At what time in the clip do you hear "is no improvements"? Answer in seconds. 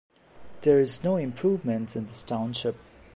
0.79-1.95